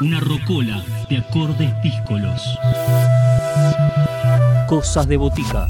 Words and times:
Una 0.00 0.18
rocola 0.18 0.84
de 1.08 1.18
acordes 1.18 1.72
díscolos. 1.82 2.42
Cosas 4.66 5.06
de 5.06 5.16
botica. 5.16 5.68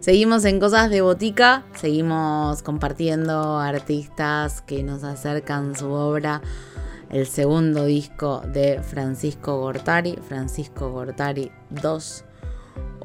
Seguimos 0.00 0.46
en 0.46 0.58
Cosas 0.58 0.88
de 0.88 1.02
Botica, 1.02 1.64
seguimos 1.74 2.62
compartiendo 2.62 3.58
artistas 3.58 4.62
que 4.62 4.82
nos 4.82 5.04
acercan 5.04 5.76
su 5.76 5.90
obra, 5.90 6.40
el 7.10 7.26
segundo 7.26 7.84
disco 7.84 8.40
de 8.54 8.80
Francisco 8.82 9.58
Gortari, 9.58 10.16
Francisco 10.26 10.90
Gortari 10.92 11.50
2, 11.70 12.24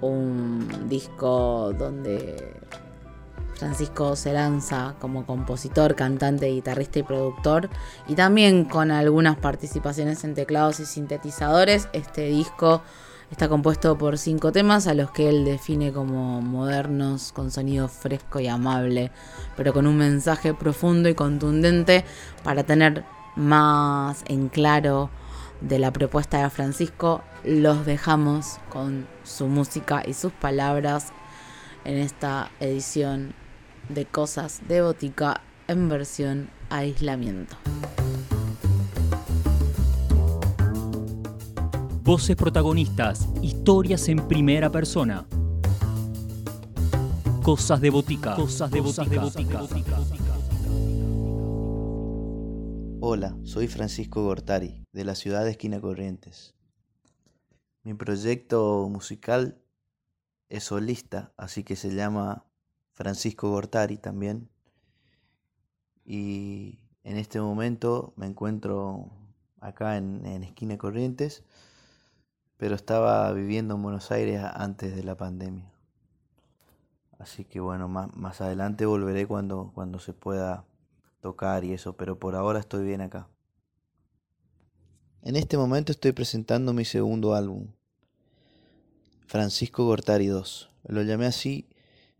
un 0.01 0.67
disco 0.89 1.73
donde 1.77 2.53
Francisco 3.55 4.15
se 4.15 4.33
lanza 4.33 4.95
como 4.99 5.25
compositor, 5.25 5.95
cantante, 5.95 6.47
guitarrista 6.47 6.97
y 6.97 7.03
productor, 7.03 7.69
y 8.07 8.15
también 8.15 8.65
con 8.65 8.89
algunas 8.89 9.37
participaciones 9.37 10.23
en 10.23 10.33
teclados 10.33 10.79
y 10.79 10.85
sintetizadores. 10.85 11.87
Este 11.93 12.23
disco 12.23 12.81
está 13.29 13.47
compuesto 13.49 13.97
por 13.99 14.17
cinco 14.17 14.51
temas 14.51 14.87
a 14.87 14.95
los 14.95 15.11
que 15.11 15.29
él 15.29 15.45
define 15.45 15.93
como 15.93 16.41
modernos, 16.41 17.31
con 17.31 17.51
sonido 17.51 17.87
fresco 17.87 18.39
y 18.39 18.47
amable, 18.47 19.11
pero 19.55 19.73
con 19.73 19.85
un 19.85 19.97
mensaje 19.97 20.55
profundo 20.55 21.07
y 21.07 21.13
contundente 21.13 22.03
para 22.43 22.63
tener 22.63 23.03
más 23.35 24.23
en 24.27 24.49
claro 24.49 25.11
de 25.61 25.79
la 25.79 25.91
propuesta 25.91 26.43
de 26.43 26.49
Francisco, 26.49 27.21
los 27.43 27.85
dejamos 27.85 28.57
con 28.69 29.07
su 29.23 29.47
música 29.47 30.03
y 30.05 30.13
sus 30.13 30.31
palabras 30.31 31.13
en 31.85 31.97
esta 31.97 32.51
edición 32.59 33.33
de 33.89 34.05
Cosas 34.05 34.61
de 34.67 34.81
Botica 34.81 35.41
en 35.67 35.89
versión 35.89 36.49
aislamiento. 36.69 37.55
Voces 42.03 42.35
protagonistas, 42.35 43.27
historias 43.41 44.09
en 44.09 44.27
primera 44.27 44.69
persona. 44.69 45.25
Cosas 47.43 47.79
de 47.79 47.89
botica. 47.89 48.35
Cosas 48.35 48.71
de 48.71 48.81
botica. 48.81 49.21
Hola, 53.03 53.35
soy 53.45 53.67
Francisco 53.67 54.23
Gortari, 54.23 54.85
de 54.91 55.03
la 55.03 55.15
ciudad 55.15 55.43
de 55.43 55.49
Esquina 55.49 55.81
Corrientes. 55.81 56.53
Mi 57.81 57.95
proyecto 57.95 58.87
musical 58.91 59.59
es 60.49 60.65
solista, 60.65 61.33
así 61.35 61.63
que 61.63 61.75
se 61.75 61.95
llama 61.95 62.45
Francisco 62.93 63.49
Gortari 63.49 63.97
también. 63.97 64.51
Y 66.05 66.77
en 67.03 67.17
este 67.17 67.41
momento 67.41 68.13
me 68.17 68.27
encuentro 68.27 69.09
acá 69.59 69.97
en, 69.97 70.43
Esquina 70.43 70.77
Corrientes, 70.77 71.43
pero 72.57 72.75
estaba 72.75 73.31
viviendo 73.33 73.73
en 73.73 73.81
Buenos 73.81 74.11
Aires 74.11 74.43
antes 74.53 74.95
de 74.95 75.03
la 75.03 75.17
pandemia. 75.17 75.71
Así 77.17 77.45
que 77.45 77.59
bueno, 77.59 77.87
más, 77.87 78.15
más 78.15 78.41
adelante 78.41 78.85
volveré 78.85 79.25
cuando, 79.25 79.71
cuando 79.73 79.97
se 79.97 80.13
pueda 80.13 80.65
tocar 81.21 81.63
y 81.63 81.73
eso, 81.73 81.95
pero 81.95 82.19
por 82.19 82.35
ahora 82.35 82.59
estoy 82.59 82.85
bien 82.85 83.01
acá. 83.01 83.29
En 85.21 85.35
este 85.35 85.57
momento 85.57 85.91
estoy 85.91 86.11
presentando 86.11 86.73
mi 86.73 86.83
segundo 86.83 87.35
álbum, 87.35 87.67
Francisco 89.27 89.85
Gortari 89.85 90.27
2. 90.27 90.69
Lo 90.87 91.03
llamé 91.03 91.27
así 91.27 91.69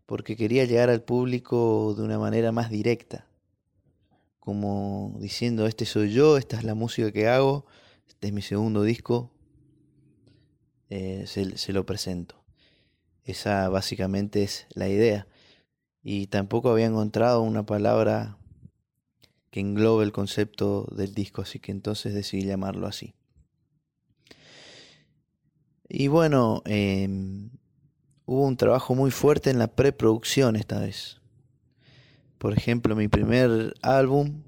porque 0.06 0.36
quería 0.36 0.64
llegar 0.64 0.88
al 0.88 1.02
público 1.02 1.94
de 1.96 2.02
una 2.02 2.18
manera 2.18 2.52
más 2.52 2.70
directa, 2.70 3.26
como 4.38 5.16
diciendo, 5.18 5.66
este 5.66 5.84
soy 5.84 6.12
yo, 6.12 6.36
esta 6.36 6.56
es 6.56 6.64
la 6.64 6.74
música 6.74 7.12
que 7.12 7.28
hago, 7.28 7.66
este 8.08 8.28
es 8.28 8.32
mi 8.32 8.42
segundo 8.42 8.82
disco, 8.82 9.30
eh, 10.90 11.24
se, 11.26 11.56
se 11.58 11.72
lo 11.72 11.84
presento. 11.86 12.42
Esa 13.24 13.68
básicamente 13.68 14.42
es 14.42 14.66
la 14.74 14.88
idea. 14.88 15.26
Y 16.02 16.26
tampoco 16.26 16.70
había 16.70 16.86
encontrado 16.86 17.42
una 17.42 17.64
palabra 17.64 18.36
que 19.52 19.60
englobe 19.60 20.02
el 20.04 20.12
concepto 20.12 20.88
del 20.96 21.14
disco, 21.14 21.42
así 21.42 21.60
que 21.60 21.72
entonces 21.72 22.14
decidí 22.14 22.46
llamarlo 22.46 22.86
así. 22.86 23.14
Y 25.90 26.08
bueno, 26.08 26.62
em, 26.64 27.50
hubo 28.24 28.46
un 28.46 28.56
trabajo 28.56 28.94
muy 28.94 29.10
fuerte 29.10 29.50
en 29.50 29.58
la 29.58 29.68
preproducción 29.68 30.56
esta 30.56 30.80
vez. 30.80 31.20
Por 32.38 32.56
ejemplo, 32.56 32.96
mi 32.96 33.08
primer 33.08 33.74
álbum 33.82 34.42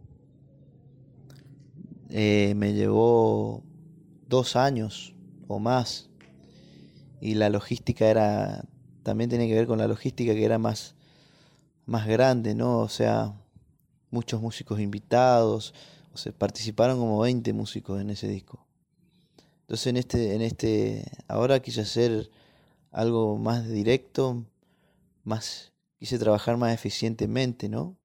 eh, 2.09 2.55
me 2.57 2.73
llevó 2.73 3.63
dos 4.27 4.57
años 4.57 5.15
o 5.49 5.59
más. 5.59 6.09
Y 7.21 7.35
la 7.35 7.51
logística 7.51 8.07
era, 8.07 8.65
también 9.03 9.29
tenía 9.29 9.49
que 9.49 9.55
ver 9.55 9.67
con 9.67 9.79
la 9.79 9.87
logística 9.87 10.33
que 10.33 10.47
era 10.47 10.59
más, 10.59 10.95
más 11.85 12.07
grande, 12.07 12.55
¿no? 12.55 12.79
O 12.79 12.89
sea, 12.89 13.35
muchos 14.15 14.41
músicos 14.41 14.81
invitados, 14.81 15.75
o 16.15 16.17
sea, 16.17 16.33
participaron 16.33 16.99
como 16.99 17.19
20 17.19 17.53
músicos 17.53 18.01
en 18.01 18.11
ese 18.11 18.29
disco. 18.29 18.65
Entonces 19.63 19.87
en 19.89 19.97
este, 19.97 20.35
en 20.35 20.43
este, 20.43 21.05
ahora 21.27 21.61
quise 21.61 21.81
hacer 21.81 22.31
algo 22.93 23.37
más 23.39 23.69
directo, 23.69 24.47
más, 25.25 25.73
quise 25.99 26.19
trabajar 26.19 26.57
más 26.57 26.73
eficientemente, 26.73 27.69
¿no? 27.69 27.99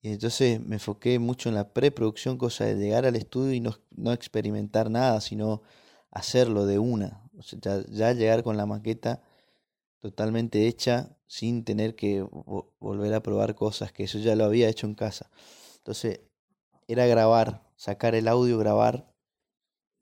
Y 0.00 0.10
entonces 0.10 0.60
me 0.60 0.76
enfoqué 0.76 1.18
mucho 1.18 1.48
en 1.48 1.54
la 1.56 1.72
preproducción, 1.74 2.38
cosa 2.38 2.64
de 2.64 2.76
llegar 2.76 3.04
al 3.04 3.16
estudio 3.16 3.52
y 3.52 3.60
no, 3.60 4.12
experimentar 4.12 4.90
nada, 4.90 5.20
sino 5.20 5.62
hacerlo 6.10 6.66
de 6.66 6.78
una. 6.78 7.28
O 7.36 7.42
sea, 7.42 7.84
ya 7.90 8.12
llegar 8.12 8.42
con 8.42 8.56
la 8.56 8.64
maqueta 8.64 9.22
totalmente 9.98 10.66
hecha 10.66 11.17
sin 11.28 11.62
tener 11.64 11.94
que 11.94 12.22
volver 12.80 13.14
a 13.14 13.22
probar 13.22 13.54
cosas, 13.54 13.92
que 13.92 14.04
eso 14.04 14.18
ya 14.18 14.34
lo 14.34 14.44
había 14.44 14.68
hecho 14.68 14.86
en 14.86 14.94
casa. 14.94 15.30
Entonces, 15.76 16.20
era 16.88 17.06
grabar, 17.06 17.70
sacar 17.76 18.14
el 18.14 18.26
audio, 18.28 18.58
grabar 18.58 19.14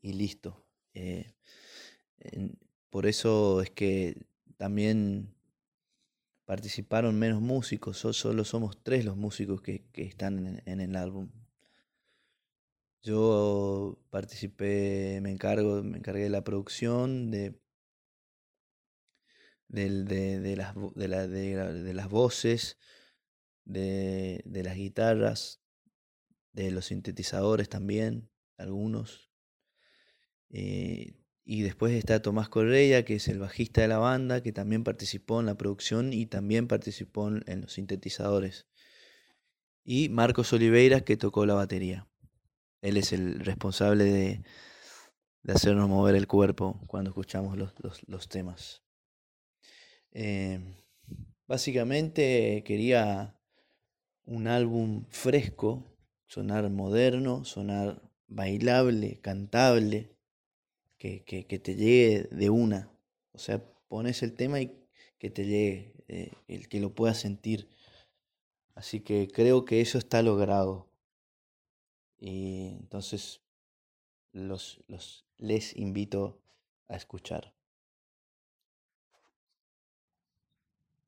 y 0.00 0.12
listo. 0.12 0.64
Eh, 0.94 1.34
por 2.90 3.06
eso 3.06 3.60
es 3.60 3.70
que 3.70 4.26
también 4.56 5.34
participaron 6.44 7.18
menos 7.18 7.42
músicos, 7.42 7.98
solo 7.98 8.44
somos 8.44 8.82
tres 8.82 9.04
los 9.04 9.16
músicos 9.16 9.60
que, 9.60 9.84
están 9.94 10.62
en, 10.64 10.80
el 10.80 10.94
álbum. 10.94 11.28
Yo 13.02 13.98
participé, 14.10 15.20
me 15.22 15.30
encargo, 15.32 15.82
me 15.82 15.98
encargué 15.98 16.24
de 16.24 16.30
la 16.30 16.44
producción, 16.44 17.30
de 17.30 17.58
de, 19.68 20.54
las, 20.56 20.74
de, 20.94 21.94
las 21.94 22.08
voces, 22.08 22.78
de, 23.64 24.42
las 24.44 24.76
guitarras, 24.76 25.60
de 26.52 26.70
los 26.70 26.86
sintetizadores 26.86 27.68
también, 27.68 28.30
algunos. 28.56 29.30
Eh, 30.50 31.14
y 31.44 31.62
después 31.62 31.92
está 31.92 32.22
Tomás 32.22 32.48
Correa, 32.48 33.04
que 33.04 33.16
es 33.16 33.28
el 33.28 33.38
bajista 33.38 33.80
de 33.80 33.88
la 33.88 33.98
banda, 33.98 34.42
que 34.42 34.52
también 34.52 34.84
participó 34.84 35.40
en 35.40 35.46
la 35.46 35.56
producción 35.56 36.12
y 36.12 36.26
también 36.26 36.66
participó 36.66 37.28
en 37.28 37.60
los 37.60 37.72
sintetizadores. 37.72 38.66
Y 39.84 40.08
Marcos 40.08 40.52
Oliveira, 40.52 41.02
que 41.02 41.16
tocó 41.16 41.46
la 41.46 41.54
batería. 41.54 42.08
Él 42.82 42.96
es 42.96 43.12
el 43.12 43.38
responsable 43.40 44.04
de, 44.04 44.42
hacernos 45.46 45.88
mover 45.88 46.16
el 46.16 46.26
cuerpo 46.26 46.80
cuando 46.88 47.10
escuchamos 47.10 47.56
los 47.56 48.28
temas. 48.28 48.85
Eh, 50.18 50.58
básicamente 51.46 52.64
quería 52.64 53.38
un 54.24 54.46
álbum 54.46 55.04
fresco, 55.10 55.84
sonar 56.24 56.70
moderno, 56.70 57.44
sonar 57.44 58.00
bailable, 58.26 59.20
cantable, 59.20 60.16
que, 60.96 61.20
te 61.62 61.74
llegue 61.74 62.28
de 62.30 62.48
una. 62.48 62.90
O 63.32 63.38
sea, 63.38 63.62
pones 63.88 64.22
el 64.22 64.32
tema 64.32 64.58
y 64.62 64.88
que 65.18 65.28
te 65.28 65.44
llegue, 65.44 65.92
eh, 66.08 66.32
el 66.48 66.68
que 66.70 66.80
lo 66.80 66.94
pueda 66.94 67.12
sentir. 67.12 67.68
Así 68.74 69.00
que 69.00 69.28
creo 69.28 69.66
que 69.66 69.82
eso 69.82 69.98
está 69.98 70.22
logrado. 70.22 70.88
Y 72.18 72.68
entonces 72.80 73.42
los, 74.32 74.82
los 74.88 75.26
les 75.36 75.76
invito 75.76 76.40
a 76.88 76.96
escuchar. 76.96 77.55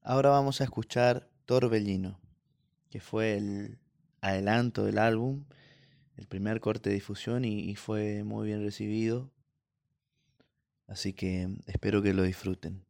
Ahora 0.09 0.31
vamos 0.31 0.63
a 0.63 0.65
escuchar 0.65 1.29
Torbellino, 1.45 2.19
que 2.89 2.99
fue 2.99 3.37
el 3.37 3.79
adelanto 4.23 4.87
del 4.87 4.97
álbum, 4.97 5.45
el 6.17 6.27
primer 6.27 6.61
corte 6.61 6.89
de 6.89 6.95
difusión 6.95 7.45
y, 7.45 7.75
fue 7.77 8.25
muy 8.25 8.47
bien 8.47 8.63
recibido. 8.63 9.31
Así 10.87 11.13
que 11.13 11.55
espero 11.67 12.01
que 12.01 12.15
lo 12.15 12.23
disfruten. 12.23 12.87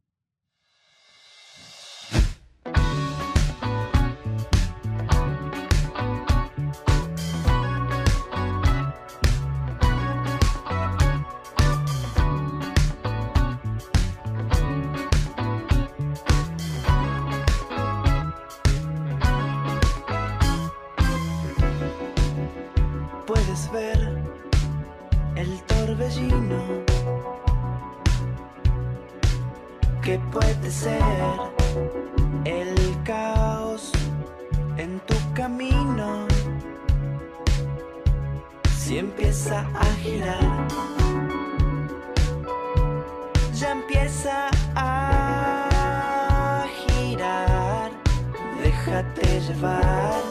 te 49.14 49.40
levar 49.48 50.27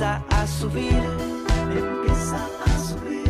empieza 0.00 0.24
a 0.30 0.46
subir, 0.46 1.02
empieza 1.76 2.48
a 2.64 2.78
subir. 2.78 3.29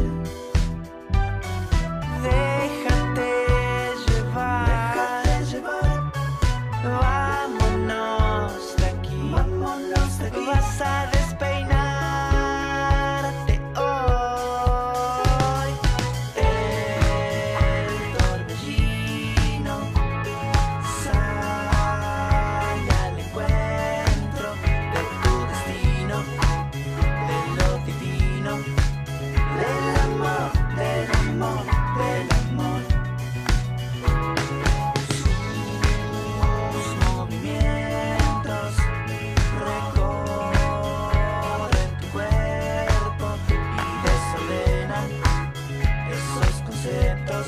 Conceptos 46.82 47.46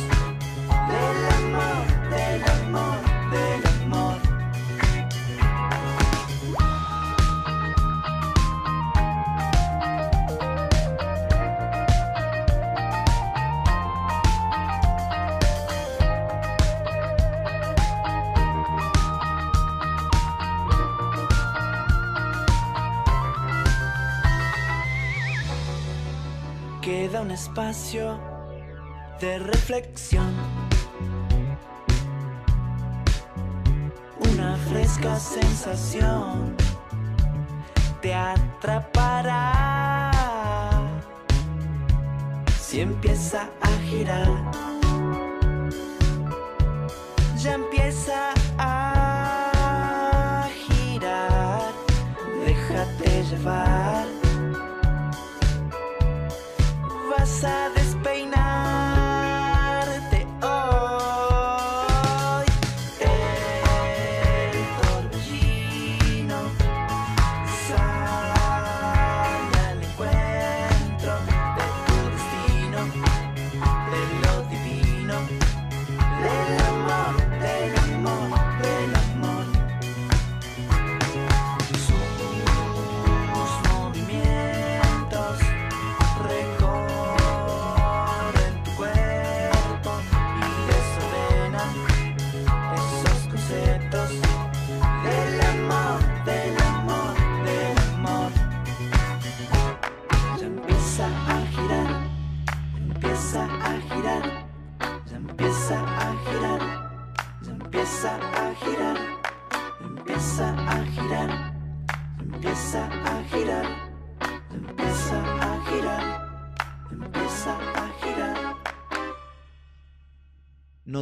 del 0.88 1.18
amor, 1.36 1.84
del 2.10 2.42
amor, 2.44 2.98
del 3.30 3.66
amor. 3.82 4.18
Queda 26.82 27.22
un 27.22 27.30
espacio 27.30 28.31
de 29.22 29.38
reflexión. 29.38 30.34
Una 34.18 34.56
fresca 34.68 35.16
sensación 35.16 36.56
te 38.00 38.12
atrapará 38.12 39.30
si 42.60 42.80
empieza 42.80 43.48
a 43.60 43.68
girar. 43.88 44.71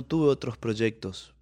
Tuve 0.02 0.28
otros 0.28 0.56
proyectos. 0.58 1.34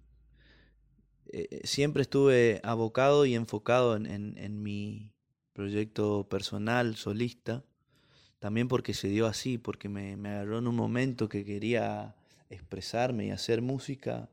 Eh, 1.31 1.61
siempre 1.63 2.01
estuve 2.01 2.59
abocado 2.63 3.25
y 3.25 3.35
enfocado 3.35 3.95
en, 3.95 4.63
mi 4.63 5.11
proyecto 5.53 6.27
personal, 6.27 6.95
solista, 6.95 7.63
también 8.39 8.67
porque 8.67 8.93
se 8.93 9.09
dio 9.09 9.27
así, 9.27 9.57
porque 9.57 9.89
me, 9.89 10.13
agarró 10.27 10.57
en 10.57 10.67
un 10.67 10.75
momento 10.75 11.29
que 11.29 11.45
quería 11.45 12.15
expresarme 12.49 13.27
y 13.27 13.31
hacer 13.31 13.61
música 13.61 14.29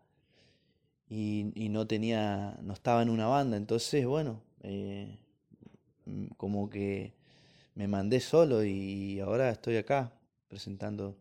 y, 1.08 1.68
no 1.70 1.86
tenía, 1.86 2.58
no 2.62 2.72
estaba 2.72 3.02
en 3.02 3.10
una 3.10 3.26
banda, 3.26 3.56
entonces 3.56 4.06
bueno, 4.06 4.42
eh, 4.62 5.18
como 6.38 6.70
que 6.70 7.14
me 7.74 7.88
mandé 7.88 8.20
solo 8.20 8.64
y 8.64 9.20
ahora 9.20 9.50
estoy 9.50 9.76
acá 9.76 10.12
presentando 10.48 11.16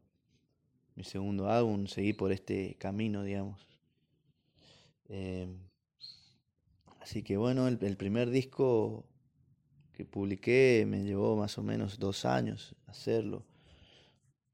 mi 0.95 1.03
segundo 1.03 1.49
álbum, 1.49 1.87
seguí 1.87 2.13
por 2.13 2.31
este 2.31 2.75
camino, 2.75 3.23
digamos. 3.23 3.67
Em, 5.09 5.59
así 7.01 7.21
que 7.21 7.37
bueno, 7.37 7.67
el, 7.67 7.97
primer 7.97 8.29
disco 8.29 9.05
que 9.93 10.05
publiqué 10.05 10.85
me 10.87 11.03
llevó 11.03 11.35
más 11.35 11.57
o 11.57 11.63
menos 11.63 11.99
dos 11.99 12.25
años 12.25 12.75
hacerlo. 12.87 13.45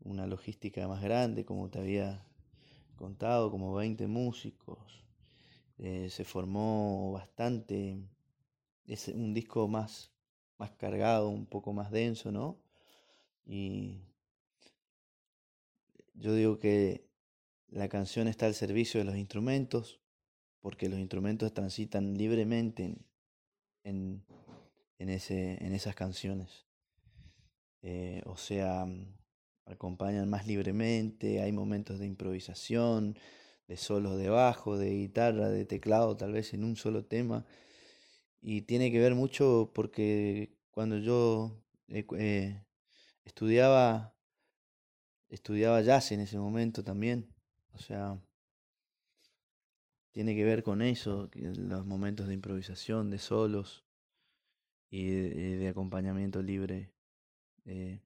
Una 0.04 0.26
logística 0.28 0.88
más 0.88 1.02
grande, 1.02 1.46
como 1.46 1.70
te 1.70 1.80
había 1.80 2.26
contado, 2.96 3.52
como 3.52 3.74
20 3.76 4.08
músicos. 4.08 5.06
Eh, 5.78 6.10
se 6.10 6.24
formó 6.26 7.12
bastante, 7.14 7.98
es 8.88 9.08
un 9.10 9.34
disco 9.34 9.68
más, 9.68 10.12
más 10.58 10.72
cargado, 10.72 11.30
un 11.30 11.46
poco 11.46 11.74
más 11.74 11.92
denso, 11.92 12.32
¿no? 12.32 12.60
Y 13.46 14.02
yo 16.14 16.34
digo 16.34 16.60
que 16.60 17.10
la 17.68 17.90
canción 17.90 18.28
está 18.28 18.46
al 18.46 18.54
servicio 18.54 19.00
de 19.00 19.06
los 19.06 19.16
instrumentos, 19.16 20.02
porque 20.60 20.90
los 20.90 21.00
instrumentos 21.00 21.54
transitan 21.54 22.18
libremente 22.18 22.96
en, 23.84 24.24
en, 25.00 25.10
ese, 25.10 25.64
en 25.66 25.74
esas 25.74 25.96
canciones. 25.96 26.68
Eh, 27.82 28.22
o 28.26 28.38
sea, 28.38 28.86
acompañan 29.66 30.30
más 30.30 30.46
libremente, 30.46 31.42
hay 31.42 31.52
momentos 31.52 32.00
de 32.00 32.06
improvisación, 32.06 33.18
de 33.68 33.78
solos 33.78 34.18
de 34.18 34.30
bajo, 34.30 34.78
de 34.78 34.92
guitarra, 34.92 35.50
de 35.50 35.66
teclado, 35.66 36.18
tal 36.18 36.34
vez 36.34 36.54
en 36.54 36.64
un 36.64 36.76
solo 36.76 37.06
tema. 37.06 37.46
Y 38.42 38.64
tiene 38.64 38.92
que 38.92 39.00
ver 39.00 39.16
mucho 39.16 39.72
porque 39.74 40.58
cuando 40.72 40.98
yo 40.98 41.64
eh, 41.88 42.06
eh, 42.18 42.64
estudiaba, 43.24 44.16
estudiaba 45.32 45.82
jazz 45.82 46.12
en 46.12 46.20
ese 46.20 46.38
momento 46.38 46.84
también, 46.84 47.34
o 47.74 47.80
sea, 47.80 48.22
tiene 50.12 50.36
que 50.36 50.44
ver 50.44 50.62
con 50.62 50.82
eso, 50.82 51.30
los 51.34 51.86
momentos 51.86 52.28
de 52.28 52.34
improvisación, 52.34 53.10
de 53.10 53.18
solos 53.18 53.86
y 54.90 55.06
de, 55.10 55.68
acompañamiento 55.70 56.42
libre. 56.44 56.92
Eh, 57.66 58.02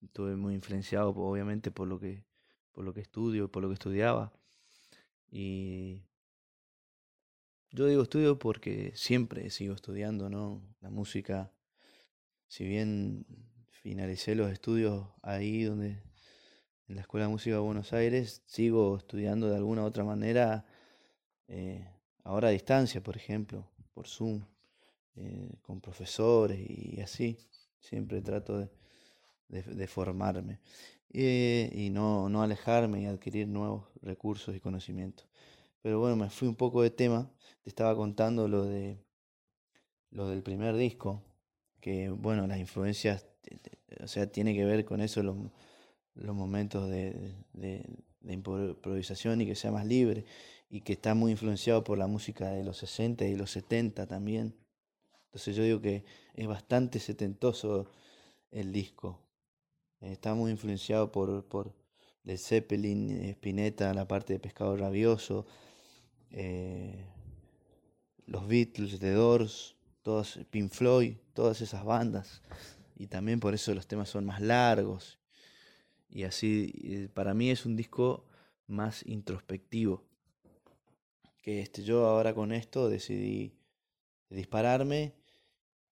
estuve 0.00 0.36
muy 0.36 0.54
influenciado 0.54 1.10
obviamente 1.10 1.70
por 1.72 1.88
lo 1.88 1.98
que 1.98 2.24
por 2.76 2.84
lo 2.84 2.92
que 2.92 3.00
estudio, 3.00 3.50
por 3.50 3.62
lo 3.62 3.68
que 3.68 3.74
estudiaba. 3.74 4.34
Y 5.30 6.02
yo 7.70 7.86
digo 7.86 8.02
estudio 8.02 8.38
porque 8.38 8.92
siempre 8.94 9.48
sigo 9.48 9.74
estudiando, 9.74 10.28
¿no? 10.28 10.62
La 10.80 10.90
música, 10.90 11.50
si 12.48 12.66
bien 12.66 13.24
finalicé 13.70 14.34
los 14.34 14.52
estudios 14.52 15.08
ahí 15.22 15.64
donde 15.64 16.02
en 16.88 16.96
la 16.96 17.02
Escuela 17.02 17.26
de 17.26 17.32
Música 17.32 17.56
de 17.56 17.62
Buenos 17.62 17.92
Aires, 17.92 18.42
sigo 18.46 18.96
estudiando 18.96 19.48
de 19.48 19.56
alguna 19.56 19.82
u 19.82 19.86
otra 19.86 20.04
manera, 20.04 20.64
eh, 21.48 21.88
ahora 22.24 22.48
a 22.48 22.50
distancia, 22.52 23.02
por 23.02 23.16
ejemplo, 23.16 23.68
por 23.94 24.06
Zoom, 24.06 24.42
eh, 25.16 25.56
con 25.62 25.80
profesores 25.80 26.58
y 26.60 27.00
así. 27.00 27.38
Siempre 27.78 28.20
trato 28.20 28.58
de, 28.58 28.68
de, 29.48 29.86
formarme 29.86 30.58
eh, 31.12 31.70
y 31.72 31.90
no, 31.90 32.28
no 32.28 32.42
alejarme 32.42 33.02
y 33.02 33.06
adquirir 33.06 33.46
nuevos 33.46 33.86
recursos 34.02 34.56
y 34.56 34.60
conocimientos. 34.60 35.28
Pero 35.82 36.00
bueno, 36.00 36.16
me 36.16 36.30
fui 36.30 36.48
un 36.48 36.56
poco 36.56 36.82
de 36.82 36.90
tema. 36.90 37.30
Te 37.62 37.70
estaba 37.70 37.94
contando 37.94 38.48
lo 38.48 38.64
de 38.64 38.98
lo 40.10 40.28
del 40.28 40.42
primer 40.42 40.76
disco, 40.76 41.22
que 41.80 42.08
bueno, 42.10 42.46
las 42.46 42.58
influencias, 42.58 43.26
o 44.02 44.08
sea, 44.08 44.26
tiene 44.30 44.54
que 44.54 44.64
ver 44.64 44.84
con 44.84 45.00
eso 45.00 45.22
los 46.16 46.34
momentos 46.34 46.88
de, 46.88 47.34
improvisación 48.28 49.40
y 49.40 49.46
que 49.46 49.54
sea 49.54 49.70
más 49.70 49.86
libre 49.86 50.24
y 50.68 50.80
que 50.80 50.94
está 50.94 51.14
muy 51.14 51.30
influenciado 51.30 51.84
por 51.84 51.96
la 51.96 52.06
música 52.06 52.50
de 52.50 52.64
los 52.64 52.78
60 52.78 53.24
y 53.26 53.36
los 53.36 53.50
70 53.52 54.06
también. 54.06 54.54
Entonces 55.26 55.54
yo 55.54 55.62
digo 55.62 55.80
que 55.80 56.04
es 56.34 56.46
bastante 56.46 56.98
setentoso 56.98 57.90
el 58.50 58.72
disco. 58.72 59.20
Está 60.00 60.34
muy 60.34 60.50
influenciado 60.50 61.12
por, 61.12 61.44
por 61.44 61.72
Led 62.24 62.38
Zeppelin, 62.38 63.10
Spinetta, 63.30 63.94
la 63.94 64.08
parte 64.08 64.32
de 64.32 64.40
Pescado 64.40 64.76
Rabioso, 64.76 65.46
eh, 66.30 67.06
los 68.26 68.48
Beatles, 68.48 68.98
The 68.98 69.12
Doors, 69.12 69.76
todos, 70.02 70.40
Pink 70.50 70.72
Floyd, 70.72 71.16
todas 71.34 71.60
esas 71.60 71.84
bandas. 71.84 72.42
Y 72.96 73.06
también 73.06 73.40
por 73.40 73.54
eso 73.54 73.74
los 73.74 73.86
temas 73.86 74.08
son 74.08 74.24
más 74.24 74.40
largos. 74.40 75.15
Y 76.16 76.24
así, 76.24 77.10
para 77.12 77.34
mí 77.34 77.50
es 77.50 77.66
un 77.66 77.76
disco 77.76 78.24
más 78.66 79.04
introspectivo. 79.04 80.02
Que 81.42 81.60
este, 81.60 81.82
yo 81.82 82.06
ahora 82.06 82.34
con 82.34 82.52
esto 82.52 82.88
decidí 82.88 83.52
dispararme 84.30 85.12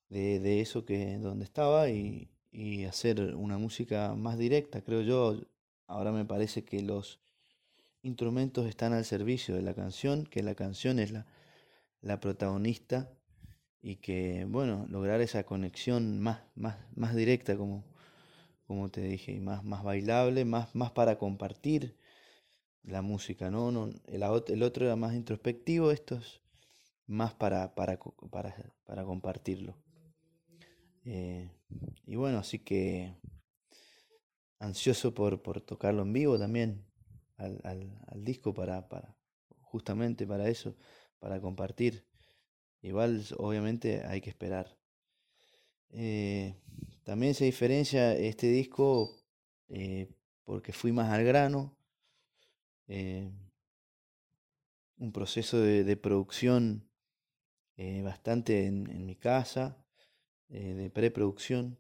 de, 0.09 0.41
de 0.41 0.63
eso 0.63 0.87
que 0.87 1.19
donde 1.19 1.45
estaba 1.45 1.91
y, 1.91 2.31
y 2.51 2.85
hacer 2.85 3.35
una 3.35 3.59
música 3.59 4.15
más 4.15 4.39
directa, 4.39 4.81
creo 4.81 5.03
yo. 5.03 5.43
Ahora 5.87 6.11
me 6.11 6.25
parece 6.25 6.65
que 6.65 6.81
los 6.81 7.21
instrumentos 8.01 8.65
están 8.65 8.95
al 8.95 9.05
servicio 9.05 9.55
de 9.55 9.61
la 9.61 9.75
canción, 9.75 10.25
que 10.25 10.43
la 10.43 10.55
canción 10.55 11.01
es 11.01 11.13
la, 11.13 11.27
la 12.01 12.19
protagonista 12.21 13.11
y 13.83 13.97
que, 13.97 14.47
bueno, 14.49 14.87
lograr 14.89 15.21
esa 15.21 15.45
conexión 15.45 16.19
más, 16.19 16.41
más, 16.55 16.79
más 16.97 17.15
directa, 17.15 17.59
como, 17.59 17.85
como 18.67 18.91
te 18.91 19.03
dije, 19.03 19.33
y 19.33 19.41
más, 19.41 19.65
más 19.65 19.83
bailable, 19.83 20.45
más, 20.45 20.75
más 20.75 20.91
para 20.93 21.19
compartir 21.19 21.97
la 22.83 23.03
música, 23.03 23.51
¿no? 23.51 23.71
no 23.71 23.91
el, 24.07 24.23
el 24.49 24.63
otro 24.63 24.85
era 24.87 24.97
más 24.97 25.15
introspectivo, 25.15 25.91
esto 25.91 26.17
es 26.17 26.41
más 27.07 27.35
para, 27.35 27.75
para, 27.75 27.99
para, 28.31 28.55
para 28.85 29.05
compartirlo. 29.05 29.77
Eh, 31.05 31.51
y 32.07 32.17
bueno, 32.17 32.39
así 32.39 32.59
que 32.59 33.15
ansioso 34.59 35.13
por, 35.15 35.43
por 35.43 35.61
tocarlo 35.61 36.03
en 36.03 36.13
vivo 36.13 36.39
también 36.39 36.85
al, 37.37 37.61
al, 37.65 38.25
disco 38.25 38.55
para, 38.55 38.89
para, 38.89 39.15
justamente 39.61 40.27
para 40.27 40.49
eso, 40.49 40.77
para 41.19 41.41
compartir. 41.41 42.07
Igual 42.81 43.25
obviamente 43.39 44.05
hay 44.05 44.21
que 44.21 44.31
esperar. 44.31 44.79
Eh, 45.91 46.55
también 47.05 47.35
se 47.35 47.45
diferencia 47.45 48.15
este 48.15 48.47
disco 48.49 49.15
eh, 49.69 50.09
porque 50.45 50.73
fui 50.73 50.91
más 50.91 51.13
al 51.13 51.23
grano. 51.25 51.77
Eh, 52.89 53.31
un 54.97 55.13
proceso 55.13 55.61
de, 55.61 55.97
producción 55.97 56.89
eh, 57.77 58.03
bastante 58.03 58.67
en, 58.67 59.07
mi 59.07 59.17
casa. 59.17 59.79
De 60.49 60.89
preproducción, 60.89 61.79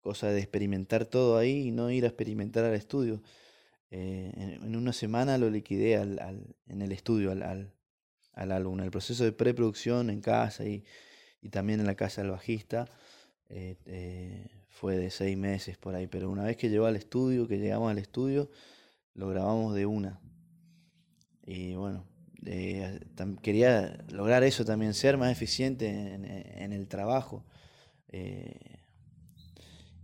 cosa 0.00 0.28
de 0.28 0.38
experimentar 0.38 1.04
todo 1.04 1.36
ahí 1.36 1.68
y 1.68 1.70
no 1.70 1.90
ir 1.90 2.04
a 2.04 2.08
experimentar 2.08 2.64
al 2.64 2.74
estudio. 2.74 3.22
En, 3.90 4.74
una 4.74 4.94
semana 4.94 5.36
lo 5.36 5.50
liquidé 5.50 5.96
al, 5.96 6.18
al, 6.18 6.56
en 6.66 6.80
el 6.80 6.92
estudio, 6.92 7.30
al, 7.30 7.42
al. 7.42 7.74
El 8.34 8.90
proceso 8.90 9.24
de 9.24 9.32
preproducción 9.32 10.08
en 10.08 10.22
casa 10.22 10.64
y, 10.64 10.82
y 11.42 11.50
también 11.50 11.80
en 11.80 11.86
la 11.86 11.96
casa 11.96 12.22
del 12.22 12.30
bajista 12.30 12.88
fue 14.68 14.96
de 14.96 15.10
seis 15.10 15.36
meses 15.36 15.76
por 15.78 15.94
ahí, 15.94 16.06
pero 16.06 16.30
una 16.30 16.44
vez 16.44 16.56
que 16.56 16.70
llegó 16.70 16.86
al 16.86 16.96
estudio, 16.96 17.46
que 17.46 17.58
llegamos 17.58 17.90
al 17.90 17.98
estudio, 17.98 18.50
lo 19.14 19.28
grabamos 19.28 19.74
de 19.74 19.86
una. 19.86 20.20
Y 21.44 21.74
bueno, 21.74 22.06
eh, 22.46 23.00
quería 23.42 23.98
lograr 24.10 24.42
eso 24.42 24.64
también, 24.64 24.94
ser 24.94 25.16
más 25.16 25.30
eficiente 25.30 25.88
en, 25.88 26.72
el 26.72 26.88
trabajo. 26.88 27.44
Eh, 28.08 28.80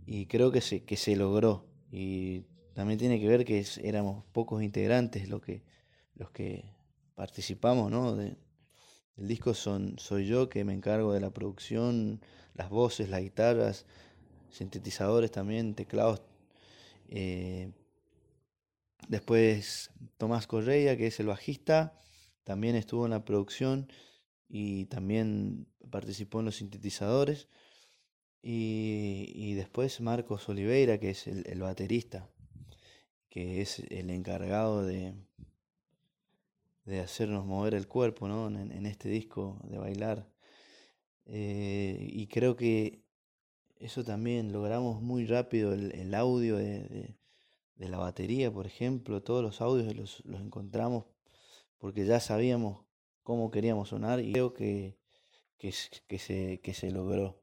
y 0.05 0.25
creo 0.27 0.51
que 0.51 0.61
se, 0.61 0.83
que 0.83 0.97
se 0.97 1.15
logró. 1.15 1.65
Y 1.91 2.45
también 2.73 2.99
tiene 2.99 3.19
que 3.19 3.27
ver 3.27 3.45
que 3.45 3.65
éramos 3.83 4.23
pocos 4.31 4.63
integrantes 4.63 5.27
los 5.29 5.41
que, 5.41 5.63
los 6.15 6.31
que 6.31 6.65
participamos, 7.15 7.91
¿no? 7.91 8.19
El 8.19 9.27
disco 9.27 9.53
son, 9.53 9.95
soy 9.99 10.25
yo 10.25 10.47
que 10.47 10.63
me 10.63 10.73
encargo 10.73 11.13
de 11.13 11.19
la 11.19 11.31
producción, 11.31 12.21
las 12.59 12.69
voces, 12.69 13.09
las 13.09 13.21
guitarras, 13.21 13.85
sintetizadores 14.51 15.31
también, 15.31 15.75
teclados. 15.75 16.21
Eh, 17.07 17.71
después 19.07 19.91
Tomás 20.17 20.45
Correa, 20.45 20.97
que 20.97 21.07
es 21.07 21.21
el 21.21 21.27
bajista, 21.27 21.97
también 22.43 22.75
estuvo 22.75 23.05
en 23.05 23.11
la 23.11 23.23
producción 23.23 23.89
y 24.49 24.85
también 24.87 25.67
participó 25.89 26.39
en 26.39 26.47
los 26.47 26.57
sintetizadores. 26.57 27.47
Y, 28.41 29.31
y 29.33 29.53
después 29.53 30.01
Marcos 30.01 30.49
Oliveira, 30.49 30.97
que 30.97 31.11
es 31.11 31.27
el, 31.27 31.45
el, 31.47 31.61
baterista, 31.61 32.29
que 33.29 33.61
es 33.61 33.79
el 33.89 34.09
encargado 34.09 34.85
de, 34.85 35.13
de 36.83 36.99
hacernos 36.99 37.45
mover 37.45 37.73
el 37.73 37.87
cuerpo 37.87 38.27
¿no? 38.27 38.47
en, 38.47 38.71
en 38.71 38.85
este 38.85 39.07
disco, 39.07 39.61
de 39.63 39.77
bailar. 39.77 40.28
Eh, 41.31 42.07
y 42.11 42.27
creo 42.27 42.55
que 42.55 43.03
eso 43.77 44.03
también 44.03 44.51
logramos 44.51 45.01
muy 45.01 45.25
rápido 45.25 45.73
el, 45.73 45.91
el 45.93 46.13
audio 46.15 46.57
de, 46.57 47.15
de, 47.75 47.89
la 47.89 47.97
batería, 47.99 48.51
por 48.51 48.65
ejemplo, 48.65 49.21
todos 49.23 49.43
los 49.43 49.61
audios 49.61 49.95
los, 49.95 50.25
los 50.25 50.41
encontramos 50.41 51.05
porque 51.77 52.05
ya 52.05 52.19
sabíamos 52.19 52.85
cómo 53.23 53.51
queríamos 53.51 53.89
sonar 53.89 54.19
y 54.19 54.33
creo 54.33 54.53
que, 54.53 54.97
que, 55.57 55.73
que, 56.07 56.19
se, 56.19 56.59
que 56.61 56.73
se 56.73 56.91
logró. 56.91 57.41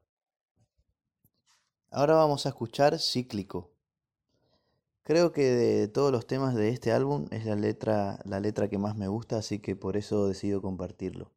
Ahora 1.90 2.14
vamos 2.14 2.46
a 2.46 2.50
escuchar 2.50 2.98
Cíclico. 2.98 3.70
Creo 5.02 5.32
que 5.32 5.44
de 5.44 5.88
todos 5.88 6.10
los 6.10 6.26
temas 6.26 6.54
de 6.54 6.70
este 6.70 6.92
álbum 6.92 7.28
es 7.30 7.46
la 7.46 7.54
letra, 7.54 8.18
la 8.24 8.40
letra 8.40 8.68
que 8.68 8.78
más 8.78 8.96
me 8.96 9.08
gusta, 9.08 9.38
así 9.38 9.60
que 9.60 9.76
por 9.76 9.96
eso 9.96 10.26
decido 10.26 10.60
compartirlo. 10.60 11.35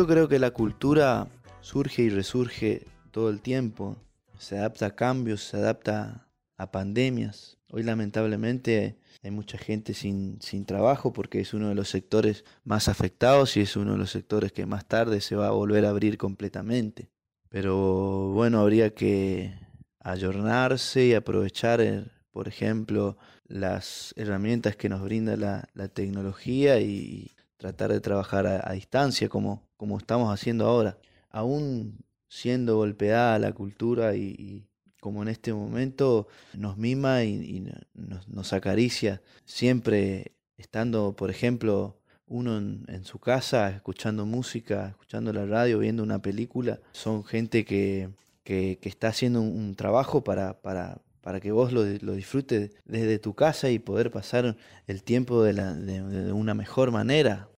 Yo 0.00 0.06
creo 0.06 0.28
que 0.28 0.38
la 0.38 0.52
cultura 0.52 1.28
surge 1.60 2.00
y 2.00 2.08
resurge 2.08 2.86
todo 3.10 3.28
el 3.28 3.42
tiempo, 3.42 3.98
se 4.38 4.56
adapta 4.56 4.86
a 4.86 4.96
cambios, 4.96 5.42
se 5.42 5.58
adapta 5.58 6.26
a 6.56 6.70
pandemias. 6.70 7.58
Hoy 7.68 7.82
lamentablemente 7.82 8.96
hay 9.22 9.30
mucha 9.30 9.58
gente 9.58 9.92
sin, 9.92 10.40
sin 10.40 10.64
trabajo 10.64 11.12
porque 11.12 11.40
es 11.40 11.52
uno 11.52 11.68
de 11.68 11.74
los 11.74 11.90
sectores 11.90 12.46
más 12.64 12.88
afectados 12.88 13.58
y 13.58 13.60
es 13.60 13.76
uno 13.76 13.92
de 13.92 13.98
los 13.98 14.10
sectores 14.10 14.52
que 14.52 14.64
más 14.64 14.88
tarde 14.88 15.20
se 15.20 15.36
va 15.36 15.48
a 15.48 15.50
volver 15.50 15.84
a 15.84 15.90
abrir 15.90 16.16
completamente. 16.16 17.10
Pero 17.50 18.30
bueno, 18.30 18.60
habría 18.60 18.94
que 18.94 19.52
ayornarse 19.98 21.04
y 21.04 21.12
aprovechar, 21.12 21.82
eh, 21.82 22.06
por 22.30 22.48
ejemplo, 22.48 23.18
las 23.48 24.14
herramientas 24.16 24.76
que 24.76 24.88
nos 24.88 25.02
brinda 25.02 25.36
la, 25.36 25.68
la 25.74 25.88
tecnología 25.88 26.80
y 26.80 27.32
tratar 27.60 27.92
de 27.92 28.00
trabajar 28.00 28.46
a, 28.46 28.72
distancia 28.72 29.28
como, 29.28 29.68
como 29.76 29.98
estamos 29.98 30.32
haciendo 30.32 30.66
ahora. 30.66 30.98
Aún 31.28 31.98
siendo 32.26 32.76
golpeada 32.76 33.38
la 33.38 33.52
cultura 33.52 34.16
y, 34.16 34.66
como 35.00 35.22
en 35.22 35.28
este 35.28 35.52
momento 35.52 36.26
nos 36.54 36.76
mima 36.76 37.22
y, 37.24 37.34
y 37.56 37.60
no- 37.60 37.72
nos, 37.94 38.28
nos 38.28 38.52
acaricia, 38.52 39.22
siempre 39.44 40.32
estando, 40.56 41.14
por 41.14 41.30
ejemplo, 41.30 42.00
uno 42.26 42.58
en, 42.58 43.04
su 43.04 43.18
casa, 43.18 43.70
escuchando 43.70 44.24
música, 44.24 44.88
escuchando 44.88 45.32
la 45.32 45.44
radio, 45.44 45.80
viendo 45.80 46.02
una 46.02 46.22
película, 46.22 46.80
son 46.92 47.24
gente 47.24 47.64
que, 47.64 48.10
que, 48.44 48.78
está 48.82 49.08
haciendo 49.08 49.42
un, 49.42 49.74
trabajo 49.74 50.22
para, 50.22 50.60
para, 50.62 51.02
para 51.20 51.40
que 51.40 51.50
vos 51.52 51.72
lo, 51.72 51.84
lo 51.84 52.14
disfrutes 52.14 52.70
desde 52.84 53.18
tu 53.18 53.34
casa 53.34 53.70
y 53.70 53.78
poder 53.80 54.10
pasar 54.10 54.56
el 54.86 55.02
tiempo 55.02 55.42
de, 55.42 55.54
la, 55.54 55.74
de, 55.74 56.02
de 56.02 56.32
una 56.32 56.54
mejor 56.54 56.92
manera. 56.92 57.49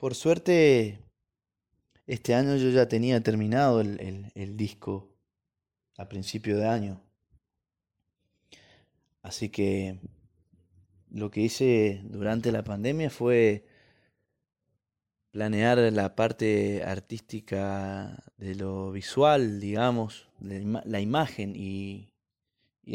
Por 0.00 0.14
suerte, 0.16 0.98
este 2.06 2.34
año 2.34 2.56
yo 2.56 2.68
ya 2.70 2.88
tenía 2.88 3.22
terminado 3.22 3.80
el, 3.80 4.30
el- 4.34 4.56
disco 4.56 5.08
a 5.96 6.08
principio 6.08 6.56
de 6.58 6.66
año. 6.66 7.00
Así 9.22 9.48
que 9.48 9.98
lo 11.10 11.30
que 11.30 11.40
hice 11.42 12.00
durante 12.04 12.52
la 12.52 12.64
pandemia 12.64 13.10
fue 13.10 13.64
planear 15.32 15.78
la 15.92 16.14
parte 16.14 16.82
artística 16.84 18.22
de 18.36 18.54
lo 18.54 18.92
visual, 18.92 19.60
digamos, 19.60 20.28
la 20.40 20.54
ima- 20.58 20.82
la 20.84 21.00
imagen 21.00 21.54
y 21.56 22.12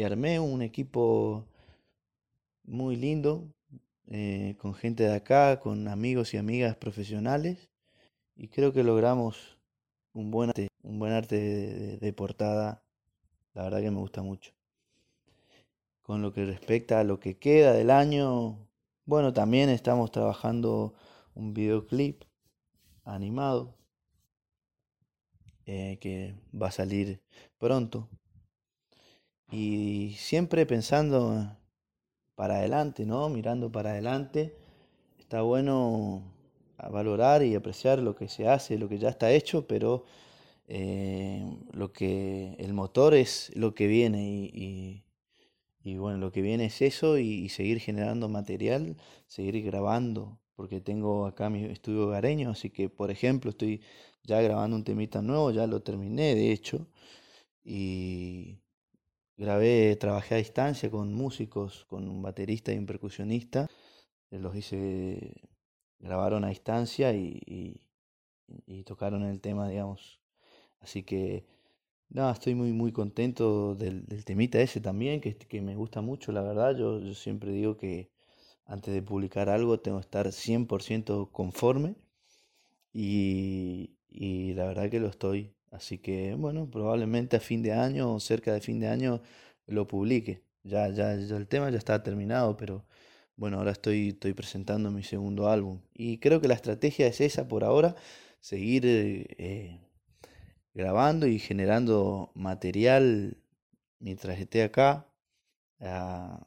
armé 0.04 0.38
un 0.40 0.62
equipo 0.62 1.46
muy 2.64 2.96
lindo 2.96 3.48
eh, 4.08 4.56
con 4.58 4.74
gente 4.74 5.04
de 5.04 5.14
acá, 5.14 5.58
con 5.60 5.88
amigos 5.88 6.32
y 6.34 6.36
amigas 6.36 6.76
profesionales 6.76 7.68
y 8.36 8.48
creo 8.48 8.72
que 8.72 8.84
logramos 8.84 9.58
un 10.12 10.30
buen 10.30 10.50
arte, 10.50 10.68
un 10.82 10.98
buen 10.98 11.12
arte 11.12 11.98
de, 11.98 12.12
portada, 12.12 12.84
la 13.54 13.64
verdad 13.64 13.80
que 13.80 13.90
me 13.90 13.98
gusta 13.98 14.22
mucho. 14.22 14.52
Con 16.02 16.22
lo 16.22 16.32
que 16.32 16.44
respecta 16.44 17.00
a 17.00 17.04
lo 17.04 17.18
que 17.18 17.38
queda 17.38 17.72
del 17.72 17.90
año, 17.90 18.68
bueno, 19.06 19.32
también 19.32 19.70
estamos 19.70 20.12
trabajando 20.12 20.94
un 21.34 21.52
videoclip 21.52 22.22
animado 23.04 23.74
eh, 25.64 25.98
que 26.00 26.34
va 26.54 26.68
a 26.68 26.72
salir 26.72 27.22
pronto. 27.58 28.08
Y 29.50 30.14
siempre 30.18 30.66
pensando 30.66 31.56
para 32.36 32.58
adelante, 32.58 33.04
¿no? 33.04 33.28
Mirando 33.28 33.72
para 33.72 33.90
adelante. 33.90 34.54
Está 35.18 35.42
bueno 35.42 36.22
valorar 36.78 37.42
y 37.42 37.54
apreciar 37.54 37.98
lo 37.98 38.14
que 38.14 38.28
se 38.28 38.46
hace, 38.48 38.78
lo 38.78 38.88
que 38.88 38.98
ya 38.98 39.08
está 39.08 39.32
hecho, 39.32 39.66
pero 39.66 40.04
eh, 40.68 41.44
lo 41.72 41.92
que 41.92 42.54
el 42.58 42.72
motor 42.74 43.14
es 43.14 43.50
lo 43.56 43.74
que 43.74 43.86
viene 43.86 44.50
y, 44.52 45.02
bueno, 45.96 46.18
lo 46.18 46.30
que 46.32 46.42
viene 46.42 46.66
es 46.66 46.82
eso 46.82 47.18
y, 47.18 47.44
y 47.44 47.48
seguir 47.48 47.80
generando 47.80 48.28
material, 48.28 48.96
seguir 49.26 49.64
grabando, 49.64 50.38
porque 50.54 50.80
tengo 50.80 51.26
acá 51.26 51.48
mi 51.48 51.64
estudio 51.64 52.06
hogareño, 52.06 52.50
así 52.50 52.70
que 52.70 52.88
por 52.88 53.10
ejemplo 53.10 53.50
estoy 53.50 53.82
ya 54.24 54.40
grabando 54.42 54.76
un 54.76 54.84
temita 54.84 55.22
nuevo, 55.22 55.52
ya 55.52 55.66
lo 55.66 55.82
terminé 55.82 56.34
de 56.34 56.52
hecho, 56.52 56.88
y 57.64 58.58
grabé, 59.36 59.96
trabajé 59.96 60.34
a 60.36 60.38
distancia 60.38 60.90
con 60.90 61.14
músicos, 61.14 61.84
con 61.86 62.08
un 62.08 62.22
baterista 62.22 62.72
y 62.72 62.78
un 62.78 62.86
percusionista, 62.86 63.68
eh, 64.30 64.38
los 64.40 64.56
hice, 64.56 65.34
grabaron 66.00 66.44
a 66.44 66.50
distancia 66.50 67.12
y, 67.14 67.40
y- 67.46 67.80
y 68.66 68.84
tocaron 68.84 69.22
el 69.24 69.40
tema, 69.40 69.68
digamos. 69.68 70.20
Así 70.80 71.02
que 71.04 71.46
no, 72.10 72.30
estoy 72.30 72.54
muy, 72.56 72.72
muy 72.72 72.92
contento 72.92 73.74
del, 73.76 74.06
del 74.06 74.24
temita 74.26 74.60
ese 74.60 74.80
también, 74.82 75.20
que, 75.22 75.36
que 75.36 75.62
me 75.62 75.76
gusta 75.76 76.00
mucho, 76.02 76.32
la 76.32 76.42
verdad. 76.42 76.76
Yo, 76.76 77.00
yo 77.00 77.14
siempre 77.14 77.52
digo 77.52 77.76
que 77.78 78.10
antes 78.66 78.94
de 78.94 79.02
publicar 79.02 79.48
algo 79.50 79.80
tengo 79.80 79.98
que 79.98 80.02
estar 80.06 80.32
100% 80.32 81.30
conforme 81.32 81.96
y, 82.94 83.96
y 84.10 84.54
la 84.54 84.66
verdad 84.66 84.90
que 84.90 85.00
lo 85.00 85.08
estoy. 85.08 85.55
Así 85.70 85.98
que 85.98 86.34
bueno, 86.34 86.70
probablemente 86.70 87.36
a 87.36 87.40
fin 87.40 87.62
de 87.62 87.72
año 87.72 88.14
o 88.14 88.20
cerca 88.20 88.52
de 88.52 88.60
fin 88.60 88.80
de 88.80 88.88
año 88.88 89.22
lo 89.66 89.86
publique. 89.86 90.42
Ya, 90.64 90.88
ya, 90.88 91.14
ya 91.16 91.36
el 91.36 91.46
tema 91.48 91.70
ya 91.70 91.78
está 91.78 92.02
terminado, 92.02 92.56
pero 92.56 92.84
bueno, 93.36 93.58
ahora 93.58 93.72
estoy, 93.72 94.10
estoy 94.10 94.34
presentando 94.34 94.90
mi 94.90 95.02
segundo 95.02 95.48
álbum. 95.48 95.80
Y 95.94 96.18
creo 96.18 96.40
que 96.40 96.48
la 96.48 96.54
estrategia 96.54 97.06
es 97.06 97.20
esa 97.20 97.48
por 97.48 97.64
ahora, 97.64 97.94
seguir 98.40 98.86
eh, 98.86 99.26
eh, 99.38 99.80
grabando 100.74 101.26
y 101.26 101.38
generando 101.38 102.32
material 102.34 103.38
mientras 104.00 104.38
esté 104.40 104.62
acá. 104.64 105.06
ah, 105.80 106.46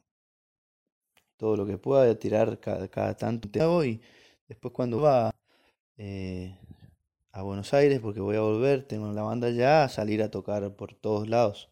todo 1.37 1.55
lo 1.55 1.65
que 1.65 1.77
pueda, 1.77 2.13
tirar 2.19 2.59
cada, 2.59 2.87
cada 2.89 3.15
tanto 3.15 3.49
nuevo 3.53 3.83
y 3.85 4.01
después 4.47 4.73
cuando 4.73 5.01
va 5.01 5.31
eh, 5.97 6.57
a 7.31 7.41
Buenos 7.41 7.73
Aires, 7.73 7.99
porque 7.99 8.19
voy 8.19 8.35
a 8.35 8.41
volver, 8.41 8.83
tengo 8.83 9.11
la 9.11 9.21
banda 9.21 9.49
ya, 9.49 9.83
a 9.83 9.89
salir 9.89 10.21
a 10.23 10.31
tocar 10.31 10.75
por 10.75 10.95
todos 10.95 11.29
lados. 11.29 11.69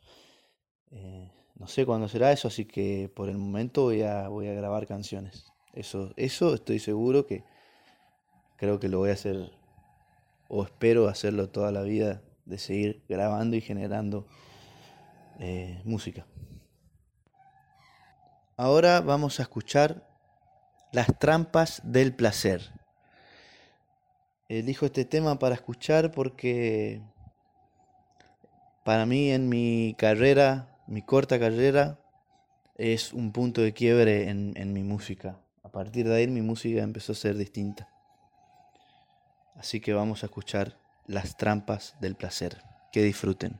Eh, 0.91 1.31
no 1.55 1.67
sé 1.67 1.85
cuándo 1.85 2.07
será 2.07 2.31
eso, 2.31 2.47
así 2.47 2.65
que 2.65 3.11
por 3.15 3.29
el 3.29 3.37
momento 3.37 3.83
voy 3.83 4.03
a, 4.03 4.27
voy 4.27 4.47
a 4.47 4.53
grabar 4.53 4.87
canciones. 4.87 5.51
Eso, 5.73 6.13
eso 6.15 6.53
estoy 6.53 6.79
seguro 6.79 7.25
que 7.25 7.43
creo 8.57 8.79
que 8.79 8.89
lo 8.89 8.99
voy 8.99 9.09
a 9.09 9.13
hacer, 9.13 9.51
o 10.47 10.63
espero 10.63 11.07
hacerlo 11.07 11.49
toda 11.49 11.71
la 11.71 11.81
vida, 11.81 12.21
de 12.45 12.57
seguir 12.57 13.03
grabando 13.09 13.55
y 13.55 13.61
generando 13.61 14.25
eh, 15.39 15.81
música. 15.83 16.25
Ahora 18.55 19.01
vamos 19.01 19.39
a 19.39 19.43
escuchar 19.43 20.07
Las 20.93 21.19
trampas 21.19 21.81
del 21.83 22.15
placer. 22.15 22.76
Elijo 24.49 24.85
este 24.85 25.03
tema 25.03 25.39
para 25.39 25.55
escuchar 25.55 26.11
porque 26.11 27.01
para 28.85 29.05
mí 29.05 29.31
en 29.31 29.49
mi 29.49 29.93
carrera, 29.97 30.77
mi 30.87 31.01
corta 31.01 31.37
carrera, 31.37 31.99
es 32.77 33.11
un 33.11 33.33
punto 33.33 33.61
de 33.61 33.73
quiebre 33.73 34.29
en, 34.29 34.53
en 34.55 34.71
mi 34.71 34.83
música. 34.83 35.37
A 35.63 35.69
partir 35.69 36.07
de 36.07 36.15
ahí 36.15 36.27
mi 36.27 36.41
música 36.41 36.81
empezó 36.81 37.11
a 37.11 37.15
ser 37.15 37.35
distinta. 37.35 37.89
Así 39.55 39.81
que 39.81 39.93
vamos 39.93 40.23
a 40.23 40.27
escuchar 40.27 40.77
Las 41.07 41.35
trampas 41.35 41.95
del 41.99 42.15
placer. 42.15 42.61
Que 42.93 43.01
disfruten. 43.01 43.59